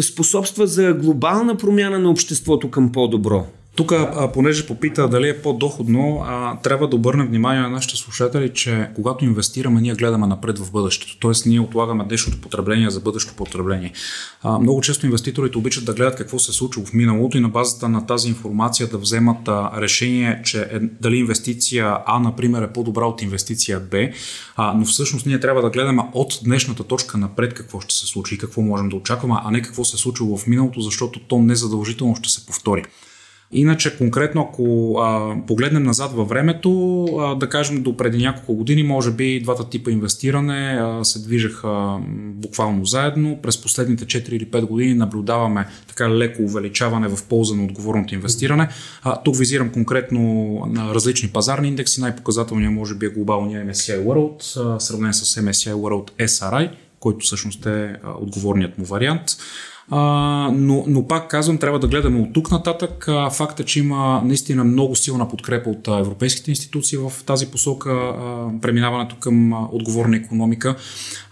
способства 0.01 0.67
за 0.67 0.93
глобална 0.93 1.57
промяна 1.57 1.99
на 1.99 2.09
обществото 2.09 2.71
към 2.71 2.91
по-добро. 2.91 3.47
Тук, 3.87 3.93
понеже 4.33 4.67
попита 4.67 5.07
дали 5.07 5.29
е 5.29 5.41
по-доходно, 5.41 6.23
а, 6.27 6.57
трябва 6.57 6.87
да 6.87 6.95
обърнем 6.95 7.27
внимание 7.27 7.61
на 7.61 7.69
нашите 7.69 7.97
слушатели, 7.97 8.53
че 8.53 8.89
когато 8.95 9.25
инвестираме, 9.25 9.81
ние 9.81 9.93
гледаме 9.93 10.27
напред 10.27 10.59
в 10.59 10.71
бъдещето. 10.71 11.17
Тоест, 11.19 11.45
ние 11.45 11.59
отлагаме 11.59 12.03
днешното 12.03 12.41
потребление 12.41 12.89
за 12.89 12.99
бъдещето 12.99 13.35
потребление. 13.35 13.91
А, 14.43 14.59
много 14.59 14.81
често 14.81 15.05
инвеститорите 15.05 15.57
обичат 15.57 15.85
да 15.85 15.93
гледат 15.93 16.15
какво 16.15 16.39
се 16.39 16.51
е 16.51 16.53
случило 16.53 16.85
в 16.85 16.93
миналото 16.93 17.37
и 17.37 17.39
на 17.39 17.49
базата 17.49 17.89
на 17.89 18.05
тази 18.05 18.29
информация 18.29 18.87
да 18.87 18.97
вземат 18.97 19.47
а, 19.47 19.71
решение, 19.81 20.41
че 20.45 20.61
е, 20.61 20.79
дали 20.79 21.17
инвестиция 21.17 21.97
А, 22.05 22.19
например, 22.19 22.61
е 22.61 22.73
по-добра 22.73 23.05
от 23.05 23.21
инвестиция 23.21 23.79
Б. 23.79 23.97
А, 24.55 24.73
но 24.73 24.85
всъщност 24.85 25.25
ние 25.25 25.39
трябва 25.39 25.61
да 25.61 25.69
гледаме 25.69 26.03
от 26.13 26.39
днешната 26.43 26.83
точка 26.83 27.17
напред 27.17 27.53
какво 27.53 27.79
ще 27.79 27.95
се 27.95 28.07
случи 28.07 28.35
и 28.35 28.37
какво 28.37 28.61
можем 28.61 28.89
да 28.89 28.95
очакваме, 28.95 29.35
а 29.43 29.51
не 29.51 29.61
какво 29.61 29.85
се 29.85 29.95
е 29.95 29.99
случило 29.99 30.37
в 30.37 30.47
миналото, 30.47 30.81
защото 30.81 31.19
то 31.19 31.39
незадължително 31.39 32.15
ще 32.15 32.29
се 32.29 32.45
повтори. 32.45 32.83
Иначе, 33.53 33.97
конкретно, 33.97 34.41
ако 34.41 34.95
а, 34.99 35.35
погледнем 35.47 35.83
назад 35.83 36.11
във 36.11 36.29
времето, 36.29 37.03
а, 37.05 37.35
да 37.35 37.49
кажем 37.49 37.83
до 37.83 37.97
преди 37.97 38.17
няколко 38.17 38.53
години, 38.53 38.83
може 38.83 39.11
би 39.11 39.39
двата 39.39 39.69
типа 39.69 39.91
инвестиране 39.91 40.79
а, 40.81 41.05
се 41.05 41.19
движеха 41.19 41.97
буквално 42.15 42.85
заедно. 42.85 43.39
През 43.41 43.61
последните 43.61 44.05
4 44.05 44.29
или 44.29 44.45
5 44.45 44.65
години 44.65 44.93
наблюдаваме 44.93 45.67
така 45.87 46.09
леко 46.09 46.43
увеличаване 46.43 47.07
в 47.07 47.23
полза 47.23 47.55
на 47.55 47.63
отговорното 47.63 48.15
инвестиране. 48.15 48.69
А, 49.03 49.21
тук 49.23 49.37
визирам 49.37 49.69
конкретно 49.69 50.21
на 50.69 50.93
различни 50.93 51.29
пазарни 51.29 51.67
индекси. 51.67 52.01
Най-показателният 52.01 52.73
може 52.73 52.95
би 52.95 53.05
е 53.05 53.09
глобалния 53.09 53.65
MSCI 53.65 54.05
World, 54.05 54.77
сравнен 54.77 55.13
с 55.13 55.41
MSCI 55.41 55.73
World 55.73 56.25
SRI, 56.25 56.69
който 56.99 57.25
всъщност 57.25 57.65
е 57.65 57.95
отговорният 58.21 58.77
му 58.77 58.85
вариант. 58.85 59.23
А, 59.89 60.51
но, 60.53 60.83
но 60.87 61.07
пак 61.07 61.29
казвам, 61.29 61.57
трябва 61.57 61.79
да 61.79 61.87
гледаме 61.87 62.19
от 62.19 62.33
тук 62.33 62.51
нататък. 62.51 63.05
А, 63.07 63.29
факта, 63.29 63.63
че 63.63 63.79
има 63.79 64.21
наистина 64.25 64.63
много 64.63 64.95
силна 64.95 65.29
подкрепа 65.29 65.69
от 65.69 65.87
а, 65.87 65.99
европейските 65.99 66.51
институции 66.51 66.97
в 66.97 67.11
тази 67.25 67.51
посока, 67.51 67.91
а, 67.91 68.49
преминаването 68.61 69.15
към 69.19 69.53
а, 69.53 69.67
отговорна 69.71 70.17
економика. 70.17 70.75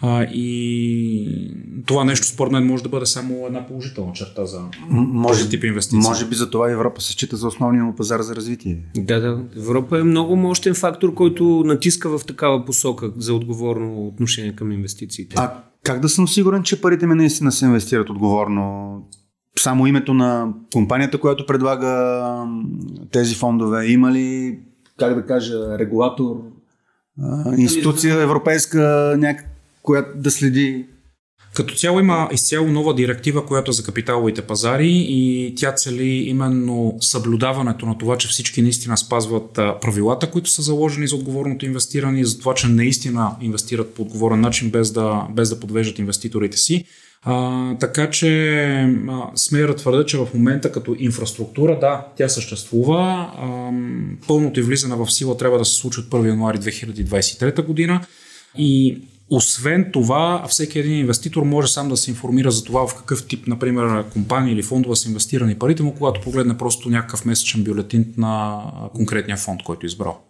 А, 0.01 0.23
и 0.23 1.53
това 1.85 2.03
нещо, 2.03 2.27
според 2.27 2.51
мен, 2.51 2.67
може 2.67 2.83
да 2.83 2.89
бъде 2.89 3.05
само 3.05 3.45
една 3.45 3.67
положителна 3.67 4.13
черта 4.13 4.45
за 4.45 4.61
може, 4.89 5.39
този 5.39 5.49
тип 5.49 5.63
инвестиции. 5.63 5.99
Може 5.99 6.25
би 6.25 6.35
за 6.35 6.49
това 6.49 6.71
Европа 6.71 7.01
се 7.01 7.11
счита 7.11 7.37
за 7.37 7.47
основния 7.47 7.83
му 7.83 7.95
пазар 7.95 8.21
за 8.21 8.35
развитие. 8.35 8.77
Да, 8.97 9.19
да. 9.19 9.41
Европа 9.57 9.99
е 9.99 10.03
много 10.03 10.35
мощен 10.35 10.75
фактор, 10.75 11.13
който 11.13 11.63
натиска 11.65 12.17
в 12.17 12.25
такава 12.25 12.65
посока 12.65 13.11
за 13.17 13.33
отговорно 13.33 14.07
отношение 14.07 14.55
към 14.55 14.71
инвестициите. 14.71 15.35
А 15.39 15.53
как 15.83 15.99
да 15.99 16.09
съм 16.09 16.27
сигурен, 16.27 16.63
че 16.63 16.81
парите 16.81 17.07
ми 17.07 17.15
наистина 17.15 17.51
се 17.51 17.65
инвестират 17.65 18.09
отговорно? 18.09 18.93
Само 19.59 19.87
името 19.87 20.13
на 20.13 20.53
компанията, 20.73 21.19
която 21.19 21.45
предлага 21.45 22.45
тези 23.11 23.35
фондове, 23.35 23.87
има 23.87 24.11
ли, 24.11 24.59
как 24.99 25.15
да 25.15 25.25
кажа, 25.25 25.79
регулатор, 25.79 26.35
институция 27.57 28.21
европейска, 28.21 29.17
която 29.83 30.09
да 30.15 30.31
следи 30.31 30.87
като 31.59 31.75
цяло 31.75 31.99
има 31.99 32.29
изцяло 32.31 32.67
нова 32.67 32.95
директива, 32.95 33.45
която 33.45 33.71
е 33.71 33.73
за 33.73 33.83
капиталовите 33.83 34.41
пазари 34.41 34.89
и 34.89 35.53
тя 35.57 35.71
цели 35.71 36.07
именно 36.07 36.97
съблюдаването 37.01 37.85
на 37.85 37.97
това, 37.97 38.17
че 38.17 38.27
всички 38.27 38.61
наистина 38.61 38.97
спазват 38.97 39.53
правилата, 39.53 40.31
които 40.31 40.49
са 40.49 40.61
заложени 40.61 41.07
за 41.07 41.15
отговорното 41.15 41.65
инвестиране 41.65 42.19
и 42.19 42.25
за 42.25 42.39
това, 42.39 42.53
че 42.53 42.67
наистина 42.67 43.35
инвестират 43.41 43.93
по 43.93 44.01
отговорен 44.01 44.41
начин, 44.41 44.69
без 44.69 44.91
да, 44.91 45.27
без 45.31 45.49
да 45.49 45.59
подвеждат 45.59 45.99
инвеститорите 45.99 46.57
си. 46.57 46.85
А, 47.23 47.75
така 47.77 48.09
че 48.09 48.53
а, 49.09 49.31
смея 49.35 49.67
да 49.67 49.75
твърда, 49.75 50.05
че 50.05 50.17
в 50.17 50.27
момента 50.33 50.71
като 50.71 50.95
инфраструктура, 50.99 51.79
да, 51.79 52.07
тя 52.17 52.29
съществува. 52.29 53.31
А, 53.37 53.71
пълното 54.27 54.59
и 54.59 54.63
влизане 54.63 54.95
в 54.95 55.11
сила 55.11 55.37
трябва 55.37 55.57
да 55.57 55.65
се 55.65 55.75
случи 55.75 55.99
от 55.99 56.05
1 56.05 56.27
януари 56.27 56.57
2023 56.57 57.65
година. 57.65 58.01
И 58.57 59.01
освен 59.29 59.89
това, 59.93 60.45
всеки 60.49 60.79
един 60.79 60.97
инвеститор 60.97 61.43
може 61.43 61.71
сам 61.71 61.89
да 61.89 61.97
се 61.97 62.11
информира 62.11 62.51
за 62.51 62.63
това 62.63 62.87
в 62.87 62.95
какъв 62.95 63.27
тип, 63.27 63.47
например, 63.47 64.03
компания 64.03 64.53
или 64.53 64.63
фондове 64.63 64.95
са 64.95 65.09
инвестирани 65.09 65.55
парите 65.55 65.83
му, 65.83 65.95
когато 65.95 66.21
погледне 66.21 66.57
просто 66.57 66.89
някакъв 66.89 67.25
месечен 67.25 67.63
бюлетин 67.63 68.13
на 68.17 68.61
конкретния 68.95 69.37
фонд, 69.37 69.63
който 69.63 69.85
е 69.85 69.87
избрал. 69.87 70.21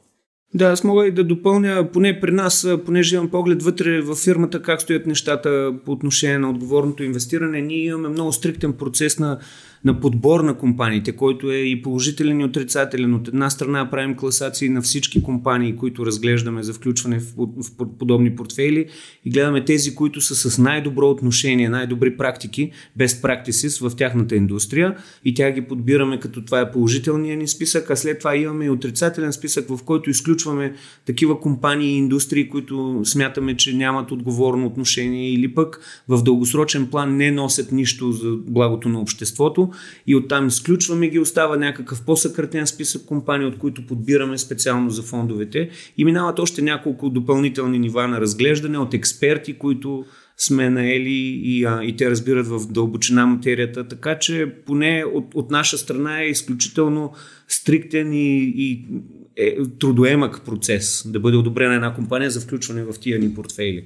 Да, 0.53 0.65
аз 0.65 0.84
мога 0.84 1.08
и 1.08 1.12
да 1.12 1.24
допълня, 1.24 1.89
поне 1.94 2.20
при 2.20 2.32
нас, 2.32 2.68
понеже 2.86 3.15
имам 3.15 3.29
поглед 3.29 3.63
вътре 3.63 4.01
в 4.01 4.15
фирмата, 4.15 4.62
как 4.62 4.82
стоят 4.82 5.06
нещата 5.06 5.74
по 5.86 5.91
отношение 5.91 6.38
на 6.38 6.50
отговорното 6.50 7.03
инвестиране. 7.03 7.62
Ние 7.62 7.86
имаме 7.86 8.10
много 8.10 8.34
стриктен 8.34 8.74
процес 8.74 9.20
на 9.20 9.39
на 9.86 10.00
подбор 10.00 10.39
на 10.39 10.57
компаниите, 10.57 11.12
който 11.12 11.51
е 11.51 11.57
и 11.57 11.81
положителен 11.81 12.39
и 12.39 12.45
отрицателен. 12.45 13.13
От 13.13 13.27
една 13.27 13.50
страна 13.50 13.89
правим 13.89 14.15
класации 14.15 14.69
на 14.69 14.81
всички 14.81 15.24
компании, 15.24 15.75
които 15.75 16.05
разглеждаме 16.05 16.63
за 16.63 16.74
включване 16.74 17.19
в, 17.19 17.33
в 17.38 17.98
подобни 18.00 18.36
портфейли 18.36 18.86
и 19.25 19.29
гледаме 19.29 19.65
тези, 19.65 19.95
които 19.95 20.21
са 20.21 20.36
с 20.36 20.57
най-добро 20.57 21.09
отношение, 21.09 21.69
най-добри 21.69 22.17
практики, 22.17 22.71
best 23.00 23.21
practices 23.21 23.89
в 23.89 23.95
тяхната 23.95 24.36
индустрия 24.36 24.98
и 25.25 25.33
тя 25.33 25.51
ги 25.51 25.62
подбираме 25.62 26.19
като 26.19 26.45
това 26.45 26.59
е 26.59 26.71
положителният 26.71 27.39
ни 27.39 27.48
списък, 27.48 27.89
а 27.89 27.95
след 27.95 28.19
това 28.19 28.36
имаме 28.36 28.65
и 28.65 28.69
отрицателен 28.69 29.33
списък, 29.33 29.69
в 29.69 29.83
който 29.83 30.09
изключваме 30.09 30.74
такива 31.05 31.39
компании 31.39 31.93
и 31.93 31.98
индустрии, 31.98 32.50
които 32.50 33.01
смятаме, 33.03 33.57
че 33.57 33.75
нямат 33.75 34.12
отговорно 34.12 34.65
отношение 34.65 35.33
или 35.33 35.53
пък 35.53 35.81
в 36.07 36.24
дългосрочен 36.24 36.88
план 36.88 37.17
не 37.17 37.31
носят 37.31 37.71
нищо 37.71 38.12
за 38.12 38.31
благото 38.48 38.89
на 38.89 39.01
обществото 39.01 39.69
и 40.08 40.16
оттам 40.16 40.48
изключваме 40.48 41.10
ги, 41.10 41.20
остава 41.20 41.58
някакъв 41.58 42.06
по-съкратен 42.06 42.68
списък 42.68 43.06
компании, 43.06 43.48
от 43.48 43.58
които 43.58 43.86
подбираме 43.86 44.38
специално 44.38 44.90
за 44.90 45.02
фондовете 45.02 45.70
и 45.98 46.06
минават 46.06 46.40
още 46.40 46.62
няколко 46.62 47.10
допълнителни 47.10 47.80
нива 47.80 48.08
на 48.08 48.22
разглеждане 48.22 48.78
от 48.78 48.94
експерти, 48.94 49.58
които 49.58 50.06
сме 50.38 50.70
наели 50.70 51.42
и, 51.44 51.66
а, 51.66 51.84
и 51.84 51.96
те 51.96 52.10
разбират 52.10 52.48
в 52.48 52.72
дълбочина 52.72 53.26
материята, 53.26 53.88
така 53.88 54.20
че 54.20 54.56
поне 54.66 55.04
от, 55.14 55.36
от 55.36 55.52
наша 55.52 55.78
страна 55.78 56.22
е 56.22 56.30
изключително 56.30 57.14
стриктен 57.48 58.14
и, 58.14 58.54
и 58.56 58.88
е, 59.36 59.58
трудоемък 59.80 60.42
процес 60.46 61.04
да 61.12 61.20
бъде 61.20 61.38
одобрена 61.38 61.76
една 61.76 61.94
компания 61.94 62.32
за 62.32 62.42
включване 62.42 62.84
в 62.84 62.94
тия 63.00 63.20
ни 63.20 63.34
портфейли. 63.34 63.86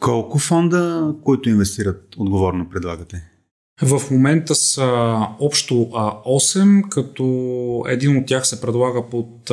Колко 0.00 0.38
фонда, 0.38 1.14
които 1.24 1.48
инвестират, 1.48 2.14
отговорно 2.16 2.68
предлагате? 2.70 3.37
В 3.82 4.02
момента 4.10 4.54
са 4.54 5.18
общо 5.40 5.74
8, 5.74 6.88
като 6.88 7.24
един 7.88 8.16
от 8.16 8.26
тях 8.26 8.46
се 8.46 8.60
предлага 8.60 9.02
под 9.10 9.50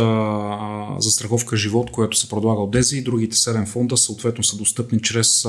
застраховка 0.99 1.57
живот, 1.57 1.91
която 1.91 2.17
се 2.17 2.29
предлага 2.29 2.61
от 2.61 2.71
ДЕЗИ 2.71 2.97
и 2.97 3.03
другите 3.03 3.35
7 3.35 3.67
фонда 3.67 3.97
съответно 3.97 4.43
са 4.43 4.57
достъпни 4.57 5.01
чрез 5.01 5.47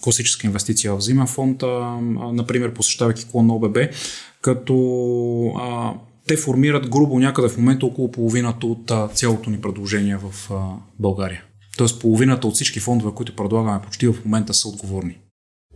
класическа 0.00 0.46
инвестиция 0.46 0.94
в 0.94 0.96
взимен 0.96 1.26
фонд, 1.26 1.62
например 2.32 2.74
посещавайки 2.74 3.26
клон 3.30 3.46
на 3.46 3.54
ОББ, 3.54 3.78
като 4.40 4.74
те 6.26 6.36
формират 6.36 6.90
грубо 6.90 7.18
някъде 7.18 7.48
в 7.48 7.56
момента 7.56 7.86
около 7.86 8.10
половината 8.10 8.66
от 8.66 8.92
цялото 9.14 9.50
ни 9.50 9.60
предложение 9.60 10.16
в 10.16 10.50
България. 10.98 11.42
Тоест 11.76 12.00
половината 12.00 12.46
от 12.46 12.54
всички 12.54 12.80
фондове, 12.80 13.12
които 13.14 13.36
предлагаме 13.36 13.82
почти 13.82 14.08
в 14.08 14.24
момента 14.24 14.54
са 14.54 14.68
отговорни. 14.68 15.18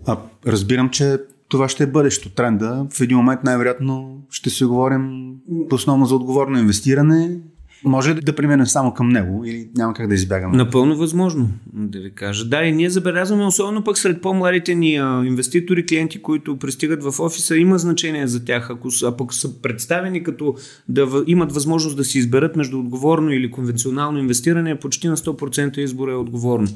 А, 0.06 0.18
разбирам, 0.46 0.90
че 0.90 1.18
това 1.50 1.68
ще 1.68 1.82
е 1.82 1.86
бъдещето 1.86 2.34
тренда. 2.34 2.86
В 2.92 3.00
един 3.00 3.16
момент 3.16 3.44
най-вероятно 3.44 4.22
ще 4.30 4.50
си 4.50 4.64
говорим 4.64 5.32
основно 5.72 6.06
за 6.06 6.14
отговорно 6.14 6.58
инвестиране. 6.58 7.36
Може 7.84 8.14
ли 8.14 8.20
да 8.20 8.36
преминем 8.36 8.66
само 8.66 8.94
към 8.94 9.08
него 9.08 9.44
или 9.44 9.70
няма 9.76 9.94
как 9.94 10.08
да 10.08 10.14
избягаме? 10.14 10.56
Напълно 10.56 10.96
възможно, 10.96 11.48
да 11.72 12.00
ви 12.00 12.14
кажа. 12.14 12.44
Да, 12.44 12.62
и 12.62 12.72
ние 12.72 12.90
забелязваме, 12.90 13.44
особено 13.44 13.84
пък 13.84 13.98
сред 13.98 14.22
по-младите 14.22 14.74
ни 14.74 14.92
инвеститори, 15.24 15.86
клиенти, 15.86 16.22
които 16.22 16.56
пристигат 16.56 17.02
в 17.02 17.20
офиса, 17.20 17.56
има 17.56 17.78
значение 17.78 18.26
за 18.26 18.44
тях. 18.44 18.70
Ако 18.70 18.88
а 19.04 19.16
пък 19.16 19.34
са 19.34 19.62
представени 19.62 20.22
като 20.22 20.54
да 20.88 21.24
имат 21.26 21.52
възможност 21.52 21.96
да 21.96 22.04
си 22.04 22.18
изберат 22.18 22.56
между 22.56 22.78
отговорно 22.78 23.32
или 23.32 23.50
конвенционално 23.50 24.18
инвестиране, 24.18 24.78
почти 24.78 25.08
на 25.08 25.16
100% 25.16 25.78
избора 25.78 26.12
е 26.12 26.16
отговорно. 26.16 26.68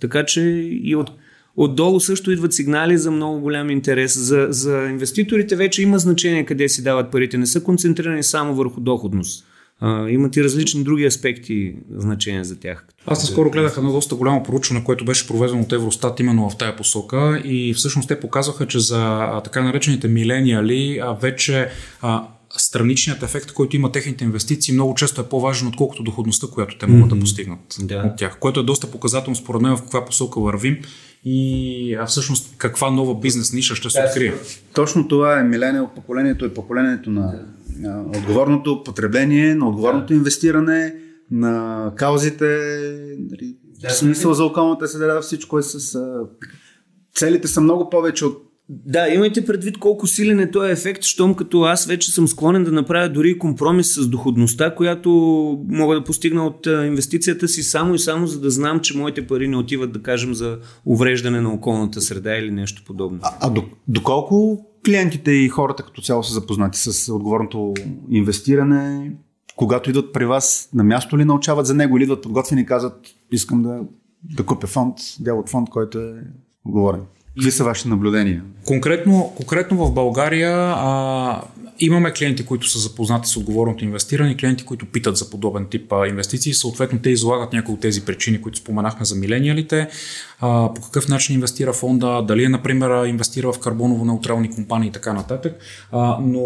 Така 0.00 0.24
че 0.24 0.40
и 0.82 0.96
от 0.96 1.10
Отдолу 1.56 2.00
също 2.00 2.30
идват 2.30 2.52
сигнали 2.52 2.98
за 2.98 3.10
много 3.10 3.40
голям 3.40 3.70
интерес. 3.70 4.18
За, 4.18 4.46
за 4.50 4.88
инвеститорите 4.90 5.56
вече 5.56 5.82
има 5.82 5.98
значение 5.98 6.44
къде 6.44 6.68
си 6.68 6.82
дават 6.82 7.10
парите. 7.10 7.38
Не 7.38 7.46
са 7.46 7.62
концентрирани 7.62 8.22
само 8.22 8.54
върху 8.54 8.80
доходност. 8.80 9.44
А, 9.80 10.08
имат 10.08 10.36
и 10.36 10.44
различни 10.44 10.84
други 10.84 11.04
аспекти 11.04 11.76
значения 11.96 12.44
за 12.44 12.60
тях. 12.60 12.86
Аз 13.06 13.22
наскоро 13.22 13.50
гледах 13.50 13.74
едно 13.76 13.92
доста 13.92 14.14
голямо 14.14 14.42
проучване, 14.42 14.84
което 14.84 15.04
беше 15.04 15.28
проведено 15.28 15.60
от 15.60 15.72
Евростат 15.72 16.20
именно 16.20 16.50
в 16.50 16.56
тая 16.56 16.76
посока 16.76 17.42
и 17.44 17.74
всъщност 17.74 18.08
те 18.08 18.20
показваха, 18.20 18.66
че 18.66 18.78
за 18.78 19.30
така 19.44 19.62
наречените 19.62 20.08
милениали 20.08 21.00
вече 21.20 21.68
а, 22.02 22.26
страничният 22.56 23.22
ефект, 23.22 23.52
който 23.52 23.76
има 23.76 23.92
техните 23.92 24.24
инвестиции, 24.24 24.74
много 24.74 24.94
често 24.94 25.20
е 25.20 25.28
по-важен, 25.28 25.68
отколкото 25.68 26.02
доходността, 26.02 26.46
която 26.46 26.78
те 26.78 26.86
могат 26.86 27.06
mm-hmm. 27.06 27.14
да 27.14 27.20
постигнат 27.20 27.76
да. 27.80 27.96
от 27.96 28.16
тях. 28.16 28.38
Което 28.38 28.60
е 28.60 28.62
доста 28.62 28.90
показателно 28.90 29.36
според 29.36 29.62
мен 29.62 29.76
в 29.76 29.82
каква 29.82 30.04
посока 30.04 30.40
вървим 30.40 30.78
и 31.24 31.94
а 31.94 32.06
всъщност 32.06 32.54
каква 32.58 32.90
нова 32.90 33.20
бизнес 33.20 33.52
ниша 33.52 33.76
ще 33.76 33.90
се 33.90 34.04
открие. 34.08 34.34
Точно 34.74 35.08
това 35.08 35.40
е 35.40 35.44
милениал 35.44 35.90
поколението, 35.94 36.44
е 36.44 36.54
поколението 36.54 37.10
на 37.10 37.34
отговорното 38.16 38.82
потребление, 38.84 39.54
на 39.54 39.68
отговорното 39.68 40.14
инвестиране, 40.14 40.94
на 41.30 41.92
каузите, 41.96 42.44
нали, 43.30 43.56
да, 43.80 43.90
смисъл 43.90 44.34
за 44.34 44.44
околната 44.44 44.88
среда, 44.88 45.20
всичко 45.20 45.58
е 45.58 45.62
с... 45.62 45.98
Целите 47.14 47.48
са 47.48 47.60
много 47.60 47.90
повече 47.90 48.24
от 48.24 48.51
да, 48.86 49.08
имайте 49.08 49.46
предвид 49.46 49.78
колко 49.78 50.06
силен 50.06 50.40
е 50.40 50.50
този 50.50 50.72
ефект, 50.72 51.02
щом 51.02 51.34
като 51.34 51.62
аз 51.62 51.86
вече 51.86 52.12
съм 52.12 52.28
склонен 52.28 52.64
да 52.64 52.72
направя 52.72 53.08
дори 53.08 53.38
компромис 53.38 53.94
с 53.94 54.08
доходността, 54.08 54.74
която 54.74 55.10
мога 55.68 55.94
да 55.94 56.04
постигна 56.04 56.46
от 56.46 56.66
инвестицията 56.66 57.48
си 57.48 57.62
само 57.62 57.94
и 57.94 57.98
само 57.98 58.26
за 58.26 58.40
да 58.40 58.50
знам, 58.50 58.80
че 58.80 58.98
моите 58.98 59.26
пари 59.26 59.48
не 59.48 59.56
отиват, 59.56 59.92
да 59.92 60.02
кажем, 60.02 60.34
за 60.34 60.58
увреждане 60.86 61.40
на 61.40 61.52
околната 61.52 62.00
среда 62.00 62.36
или 62.36 62.50
нещо 62.50 62.82
подобно. 62.86 63.18
А, 63.22 63.32
а 63.40 63.62
доколко 63.88 64.66
клиентите 64.84 65.30
и 65.30 65.48
хората 65.48 65.82
като 65.82 66.02
цяло 66.02 66.22
са 66.22 66.34
запознати 66.34 66.78
с 66.78 67.12
отговорното 67.12 67.74
инвестиране, 68.10 69.12
когато 69.56 69.90
идват 69.90 70.12
при 70.12 70.24
вас, 70.24 70.68
на 70.74 70.84
място 70.84 71.18
ли 71.18 71.24
научават 71.24 71.66
за 71.66 71.74
него 71.74 71.96
или 71.96 72.02
идват 72.02 72.22
подготвени 72.22 72.62
и 72.62 72.66
казват, 72.66 73.06
искам 73.32 73.62
да, 73.62 73.80
да 74.36 74.42
купя 74.42 74.66
фонд, 74.66 74.94
дял 75.20 75.38
от 75.38 75.48
фонд, 75.48 75.70
който 75.70 75.98
е 75.98 76.14
оговорен? 76.64 77.00
Какви 77.36 77.50
са 77.50 77.64
вашите 77.64 77.88
наблюдения? 77.88 78.42
Конкретно, 78.66 79.32
конкретно 79.36 79.86
в 79.86 79.92
България 79.92 80.56
а, 80.56 81.40
имаме 81.86 82.12
клиенти, 82.12 82.44
които 82.44 82.68
са 82.68 82.78
запознати 82.78 83.28
с 83.28 83.36
отговорното 83.36 83.84
инвестиране, 83.84 84.36
клиенти, 84.36 84.64
които 84.64 84.86
питат 84.86 85.16
за 85.16 85.30
подобен 85.30 85.66
тип 85.70 85.92
а, 85.92 86.08
инвестиции. 86.08 86.54
Съответно, 86.54 86.98
те 86.98 87.10
излагат 87.10 87.52
някои 87.52 87.74
от 87.74 87.80
тези 87.80 88.04
причини, 88.04 88.42
които 88.42 88.58
споменахме 88.58 89.04
за 89.04 89.14
милениалите, 89.14 89.88
а, 90.40 90.74
по 90.74 90.80
какъв 90.82 91.08
начин 91.08 91.34
инвестира 91.34 91.72
фонда, 91.72 92.24
дали 92.28 92.44
е, 92.44 92.48
например, 92.48 93.06
инвестира 93.06 93.52
в 93.52 93.58
карбоново-неутрални 93.58 94.54
компании 94.54 94.88
и 94.88 94.92
така 94.92 95.12
нататък. 95.12 95.58
А, 95.92 96.18
но 96.20 96.42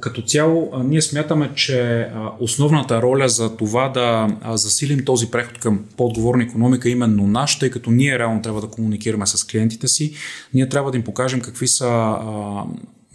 като 0.00 0.22
цяло, 0.22 0.70
а, 0.72 0.82
ние 0.82 1.02
смятаме, 1.02 1.50
че 1.54 2.00
а, 2.00 2.32
основната 2.40 3.02
роля 3.02 3.28
за 3.28 3.56
това 3.56 3.88
да 3.88 4.28
а, 4.42 4.56
засилим 4.56 5.04
този 5.04 5.30
преход 5.30 5.58
към 5.58 5.84
по-отговорна 5.96 6.42
економика 6.42 6.88
е 6.88 6.92
именно 6.92 7.26
наш, 7.26 7.58
тъй 7.58 7.70
като 7.70 7.90
ние 7.90 8.18
реално 8.18 8.42
трябва 8.42 8.60
да 8.60 8.66
комуникираме 8.68 9.26
с 9.26 9.46
клиентите 9.46 9.88
си, 9.88 10.12
ние 10.54 10.68
трябва 10.68 10.90
да 10.90 10.96
им 10.96 11.04
покажем 11.04 11.40
какви 11.40 11.68
са 11.68 11.86
а, 11.86 12.64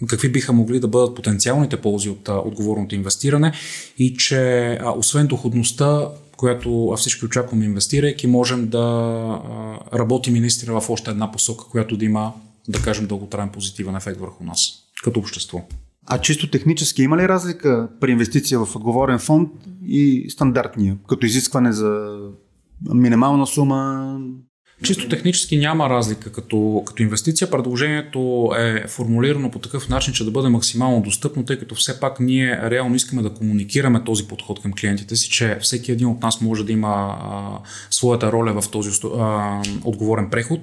какви 0.08 0.32
биха 0.32 0.52
могли 0.52 0.80
да 0.80 0.88
бъдат 0.88 1.14
потенциалните 1.14 1.76
ползи 1.76 2.10
от 2.10 2.28
отговорното 2.28 2.94
инвестиране 2.94 3.52
и 3.98 4.14
че 4.14 4.72
а, 4.72 4.90
освен 4.90 5.26
доходността, 5.26 6.08
която 6.36 6.94
всички 6.96 7.24
очакваме 7.24 7.64
инвестирайки, 7.64 8.26
можем 8.26 8.68
да 8.68 8.78
а, 8.78 9.98
работим 9.98 10.36
и 10.36 10.40
наистина 10.40 10.80
в 10.80 10.90
още 10.90 11.10
една 11.10 11.32
посока, 11.32 11.64
която 11.70 11.96
да 11.96 12.04
има, 12.04 12.32
да 12.68 12.78
кажем, 12.82 13.06
дълготраен 13.06 13.48
позитивен 13.48 13.96
ефект 13.96 14.20
върху 14.20 14.44
нас 14.44 14.58
като 15.04 15.20
общество. 15.20 15.62
А 16.06 16.18
чисто 16.18 16.50
технически 16.50 17.02
има 17.02 17.16
ли 17.16 17.28
разлика 17.28 17.88
при 18.00 18.12
инвестиция 18.12 18.64
в 18.64 18.76
отговорен 18.76 19.18
фонд 19.18 19.50
и 19.86 20.30
стандартния, 20.30 20.96
като 21.08 21.26
изискване 21.26 21.72
за 21.72 22.18
минимална 22.94 23.46
сума, 23.46 24.18
Чисто 24.82 25.08
технически 25.08 25.56
няма 25.56 25.90
разлика 25.90 26.32
като, 26.32 26.82
като 26.86 27.02
инвестиция. 27.02 27.50
Предложението 27.50 28.52
е 28.58 28.88
формулирано 28.88 29.50
по 29.50 29.58
такъв 29.58 29.88
начин, 29.88 30.14
че 30.14 30.24
да 30.24 30.30
бъде 30.30 30.48
максимално 30.48 31.02
достъпно, 31.02 31.44
тъй 31.44 31.58
като 31.58 31.74
все 31.74 32.00
пак 32.00 32.20
ние 32.20 32.70
реално 32.70 32.94
искаме 32.94 33.22
да 33.22 33.30
комуникираме 33.30 34.04
този 34.04 34.28
подход 34.28 34.62
към 34.62 34.72
клиентите 34.72 35.16
си, 35.16 35.30
че 35.30 35.58
всеки 35.60 35.92
един 35.92 36.06
от 36.06 36.22
нас 36.22 36.40
може 36.40 36.64
да 36.64 36.72
има 36.72 37.18
а, 37.20 37.58
своята 37.90 38.32
роля 38.32 38.60
в 38.60 38.70
този 38.70 38.90
а, 39.04 39.62
отговорен 39.84 40.30
преход. 40.30 40.60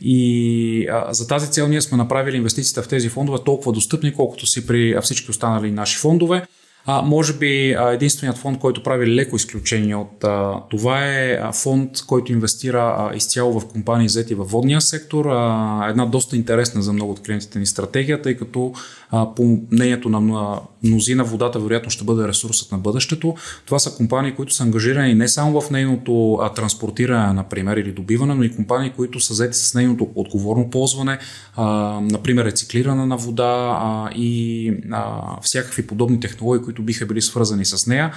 И 0.00 0.88
а, 0.88 1.14
за 1.14 1.26
тази 1.26 1.50
цел 1.50 1.68
ние 1.68 1.80
сме 1.80 1.98
направили 1.98 2.36
инвестициите 2.36 2.82
в 2.82 2.88
тези 2.88 3.08
фондове 3.08 3.38
толкова 3.44 3.72
достъпни, 3.72 4.12
колкото 4.12 4.46
си 4.46 4.66
при 4.66 4.96
всички 5.02 5.30
останали 5.30 5.70
наши 5.70 5.98
фондове. 5.98 6.46
А, 6.86 7.02
може 7.02 7.32
би 7.32 7.70
единственият 7.70 8.38
фонд, 8.38 8.58
който 8.58 8.82
прави 8.82 9.14
леко 9.14 9.36
изключение 9.36 9.96
от 9.96 10.24
а, 10.24 10.52
това 10.70 11.04
е 11.04 11.40
фонд, 11.52 11.90
който 12.06 12.32
инвестира 12.32 12.96
а, 12.98 13.16
изцяло 13.16 13.60
в 13.60 13.68
компании 13.68 14.06
взети 14.06 14.34
във 14.34 14.50
водния 14.50 14.80
сектор. 14.80 15.24
А, 15.28 15.86
една 15.88 16.06
доста 16.06 16.36
интересна 16.36 16.82
за 16.82 16.92
много 16.92 17.12
от 17.12 17.22
клиентите 17.22 17.58
ни 17.58 17.66
стратегия, 17.66 18.22
тъй 18.22 18.36
като 18.36 18.72
по 19.36 19.58
мнението 19.72 20.08
на 20.08 20.60
мнозина 20.84 21.24
водата 21.24 21.58
вероятно 21.58 21.90
ще 21.90 22.04
бъде 22.04 22.28
ресурсът 22.28 22.72
на 22.72 22.78
бъдещето. 22.78 23.34
Това 23.66 23.78
са 23.78 23.96
компании, 23.96 24.34
които 24.34 24.54
са 24.54 24.62
ангажирани 24.62 25.14
не 25.14 25.28
само 25.28 25.60
в 25.60 25.70
нейното 25.70 26.34
а, 26.34 26.52
транспортиране, 26.52 27.32
например, 27.32 27.76
или 27.76 27.92
добиване, 27.92 28.34
но 28.34 28.42
и 28.42 28.54
компании, 28.56 28.92
които 28.96 29.20
са 29.20 29.32
взети 29.32 29.58
с 29.58 29.74
нейното 29.74 30.08
отговорно 30.14 30.70
ползване, 30.70 31.18
а, 31.56 31.64
например, 32.02 32.44
рециклиране 32.44 33.06
на 33.06 33.16
вода 33.16 33.78
а, 33.80 34.10
и 34.14 34.72
а, 34.92 35.22
всякакви 35.40 35.86
подобни 35.86 36.20
технологии, 36.20 36.64
които 36.64 36.82
биха 36.82 37.06
били 37.06 37.22
свързани 37.22 37.64
с 37.64 37.86
нея. 37.86 38.12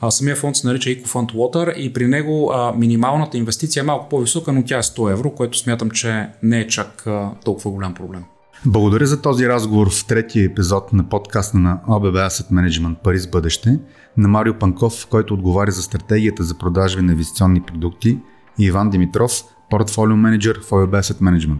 А, 0.00 0.10
самия 0.10 0.36
фонд 0.36 0.56
се 0.56 0.66
нарича 0.66 0.90
EcoFund 0.90 1.32
Water 1.32 1.74
и 1.76 1.92
при 1.92 2.06
него 2.06 2.50
а, 2.52 2.72
минималната 2.72 3.38
инвестиция 3.38 3.80
е 3.80 3.84
малко 3.84 4.08
по-висока, 4.08 4.52
но 4.52 4.64
тя 4.64 4.78
е 4.78 4.82
100 4.82 5.12
евро, 5.12 5.30
което 5.30 5.58
смятам, 5.58 5.90
че 5.90 6.26
не 6.42 6.60
е 6.60 6.66
чак 6.66 7.06
а, 7.06 7.30
толкова 7.44 7.70
голям 7.70 7.94
проблем. 7.94 8.24
Благодаря 8.66 9.06
за 9.06 9.22
този 9.22 9.48
разговор 9.48 9.90
в 9.90 10.06
третия 10.06 10.44
епизод 10.44 10.92
на 10.92 11.08
подкаста 11.08 11.58
на 11.58 11.80
ОББ 11.88 12.14
Asset 12.14 12.50
Management 12.52 12.94
Пари 12.94 13.18
бъдеще 13.32 13.78
на 14.16 14.28
Марио 14.28 14.54
Панков, 14.54 15.06
който 15.10 15.34
отговаря 15.34 15.70
за 15.70 15.82
стратегията 15.82 16.42
за 16.44 16.58
продажби 16.58 17.02
на 17.02 17.12
инвестиционни 17.12 17.60
продукти 17.62 18.18
и 18.58 18.64
Иван 18.64 18.90
Димитров, 18.90 19.32
портфолио 19.70 20.16
менеджер 20.16 20.60
в 20.62 20.72
ОББ 20.72 20.92
Asset 20.94 21.20
Management. 21.20 21.58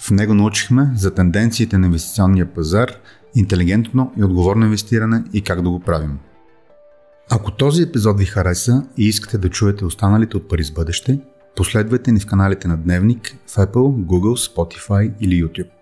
В 0.00 0.10
него 0.10 0.34
научихме 0.34 0.90
за 0.94 1.14
тенденциите 1.14 1.78
на 1.78 1.86
инвестиционния 1.86 2.54
пазар, 2.54 2.90
интелигентно 3.34 4.12
и 4.18 4.24
отговорно 4.24 4.64
инвестиране 4.64 5.24
и 5.32 5.42
как 5.42 5.62
да 5.62 5.70
го 5.70 5.80
правим. 5.80 6.18
Ако 7.30 7.50
този 7.50 7.82
епизод 7.82 8.18
ви 8.18 8.24
хареса 8.24 8.86
и 8.98 9.08
искате 9.08 9.38
да 9.38 9.48
чуете 9.48 9.84
останалите 9.84 10.36
от 10.36 10.48
Пари 10.48 10.64
с 10.64 10.70
бъдеще, 10.70 11.20
последвайте 11.56 12.12
ни 12.12 12.20
в 12.20 12.26
каналите 12.26 12.68
на 12.68 12.76
Дневник 12.76 13.36
в 13.46 13.54
Apple, 13.54 14.06
Google, 14.06 14.54
Spotify 14.54 15.14
или 15.20 15.44
YouTube. 15.44 15.81